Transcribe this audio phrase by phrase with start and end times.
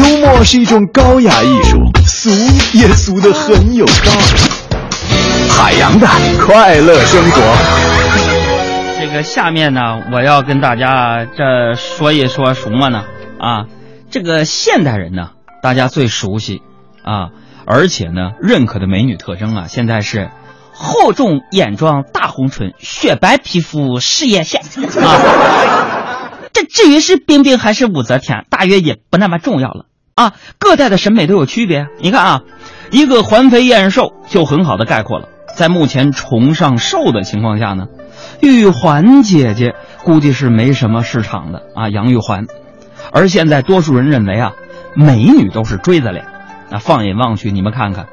[0.00, 2.30] 幽默是一种高雅艺术，俗
[2.72, 5.50] 也俗得很有道理。
[5.50, 6.06] 海洋的
[6.40, 7.40] 快乐生活。
[8.98, 13.04] 这个下面呢，我要跟大家这说一说什么呢？
[13.38, 13.66] 啊，
[14.10, 15.32] 这个现代人呢，
[15.62, 16.62] 大家最熟悉
[17.04, 17.28] 啊，
[17.66, 20.30] 而且呢，认可的美女特征啊，现在是
[20.72, 25.20] 厚重眼妆、大红唇、雪白皮肤、事业线啊。
[26.54, 29.84] 这至于是冰冰还是武则天，大约也不那么重要了
[30.20, 30.34] 啊。
[30.58, 31.86] 各代的审美都有区别。
[32.00, 32.40] 你看啊，
[32.90, 35.28] 一个环肥燕瘦就很好的概括了。
[35.56, 37.86] 在目前崇尚瘦的情况下呢，
[38.40, 41.88] 玉环姐姐估计是没什么市场的啊。
[41.88, 42.46] 杨玉环，
[43.12, 44.52] 而现在多数人认为啊，
[44.94, 46.26] 美女都是锥子脸。
[46.70, 48.06] 那放眼望去，你们看看，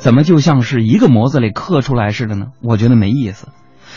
[0.00, 2.48] 怎么就像是一个模子里刻出来似的呢？
[2.62, 3.48] 我觉得没意思。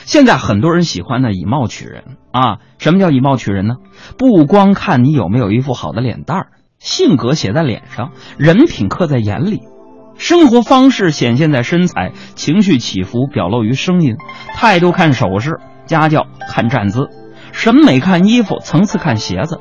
[0.06, 2.60] 现在很多人喜欢呢以貌取人啊。
[2.78, 3.76] 什么叫以貌取人呢？
[4.18, 6.48] 不光看你有没有一副好的脸蛋儿，
[6.80, 9.62] 性格写在脸上，人品刻在眼里。
[10.18, 14.16] 生活方式显现在身材，情绪起伏表露于声音，
[14.56, 17.10] 态度看首饰，家教看站姿，
[17.52, 19.60] 审美看衣服，层次看鞋子，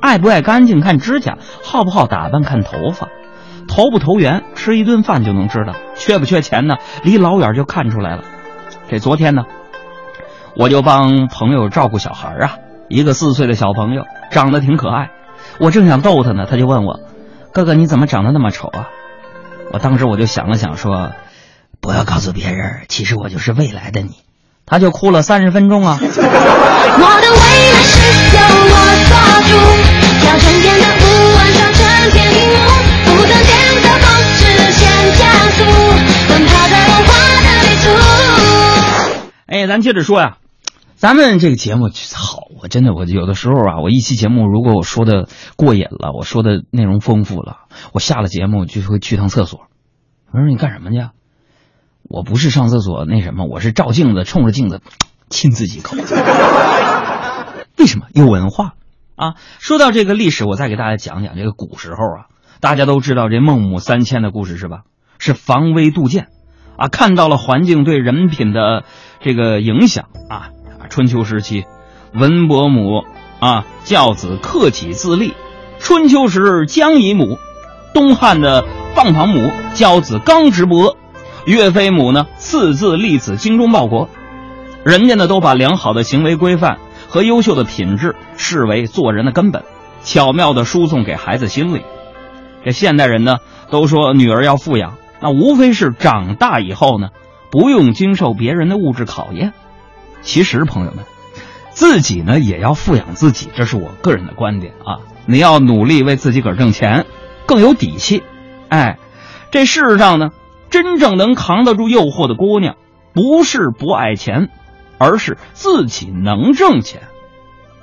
[0.00, 3.08] 爱不爱干净看指甲，好不好打扮看头发，
[3.68, 6.76] 投不投缘吃一顿饭就能知道，缺不缺钱呢？
[7.04, 8.24] 离老远就看出来了。
[8.88, 9.42] 这昨天呢，
[10.56, 12.56] 我就帮朋友照顾小孩啊，
[12.88, 15.10] 一个四岁的小朋友长得挺可爱，
[15.58, 17.00] 我正想逗他呢，他就问我
[17.52, 18.88] ：“哥哥你怎么长得那么丑啊？”
[19.72, 21.12] 我当时我就想了想，说
[21.80, 24.10] ：“不要告诉别人，其实我就是未来的你。”
[24.66, 25.98] 他就哭了三十分钟啊。
[26.00, 27.38] 我的未
[27.72, 27.98] 来是
[28.36, 28.74] 由我
[29.08, 29.12] 做
[29.48, 29.52] 主，
[30.24, 31.04] 像春天的雾
[31.36, 32.58] 晚上春天一幕，
[33.04, 33.50] 不断变
[33.82, 34.06] 的风
[34.38, 34.80] 直线
[35.18, 35.58] 加速，
[36.28, 37.10] 奔跑在文化
[37.42, 37.86] 的旅途。
[39.46, 40.36] 哎，咱接着说呀，
[40.96, 47.60] 咱们这个节目好，我真的我有的时候啊，我一期节目如果我说的过瘾了，我说的内容丰富了，
[47.94, 49.62] 我下了节目就会去趟厕所。
[50.30, 51.08] 我说你干什么去？
[52.02, 54.82] 我不是上厕所那什么，我是照镜子，冲着镜子
[55.30, 55.96] 亲自己一口。
[57.78, 58.74] 为什么有文化
[59.16, 59.36] 啊？
[59.58, 62.26] 说到这个历史，我再给大家讲讲这个古时候啊，
[62.60, 64.82] 大家都知道这孟母三迁的故事是吧？
[65.18, 66.28] 是防微杜渐
[66.76, 68.84] 啊，看到了环境对人品的
[69.20, 70.50] 这个影响啊。
[70.88, 71.66] 春秋时期，
[72.12, 73.04] 文伯母
[73.38, 75.34] 啊教子克己自立；
[75.78, 77.38] 春秋时姜夷母，
[77.94, 80.96] 东汉的放庞母教子刚直不阿；
[81.46, 84.08] 岳飞母呢四字立子精忠报国。
[84.84, 86.78] 人家呢都把良好的行为规范
[87.08, 89.62] 和优秀的品质视为做人的根本，
[90.02, 91.82] 巧妙的输送给孩子心里。
[92.64, 93.38] 这现代人呢
[93.70, 97.08] 都说女儿要富养，那无非是长大以后呢
[97.50, 99.52] 不用经受别人的物质考验。
[100.22, 101.04] 其实朋友们，
[101.80, 105.00] 自己呢也要富养自己，这是我个人的观点啊。
[105.24, 107.06] 你要努力为自己个儿挣钱，
[107.46, 108.22] 更有底气。
[108.68, 108.98] 哎，
[109.50, 110.28] 这世上呢，
[110.68, 112.76] 真正能扛得住诱惑的姑娘，
[113.14, 114.50] 不是不爱钱，
[114.98, 117.04] 而是自己能挣钱。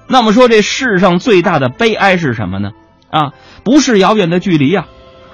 [0.07, 2.73] 那么说，这世上最大的悲哀是什么呢？
[3.09, 3.33] 啊，
[3.63, 4.85] 不是遥远的距离呀，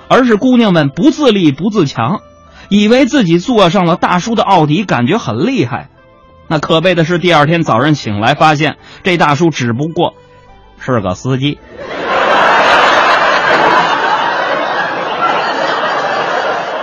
[0.07, 2.22] 而是姑娘们不自立、不自强，
[2.69, 5.90] 以为自己坐上了大叔的奥迪，感觉很厉害。
[6.53, 10.14] 那可悲的是，第二天早上醒来，发现这大叔只不过
[10.80, 11.58] 是个司机。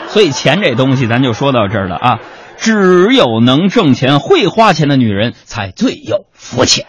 [0.09, 2.19] 所以钱这东西，咱就说到这儿了啊！
[2.57, 6.85] 只有能挣钱、会花钱的女人才最有福气。